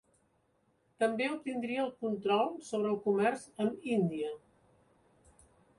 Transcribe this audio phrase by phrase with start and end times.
[1.03, 4.35] També obtindria el control sobre el comerç amb Índia.